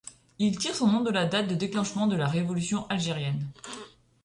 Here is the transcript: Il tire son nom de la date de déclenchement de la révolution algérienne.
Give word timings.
Il 0.39 0.57
tire 0.57 0.73
son 0.73 0.87
nom 0.87 1.01
de 1.01 1.11
la 1.11 1.27
date 1.27 1.47
de 1.47 1.53
déclenchement 1.53 2.07
de 2.07 2.15
la 2.15 2.25
révolution 2.25 2.87
algérienne. 2.87 3.45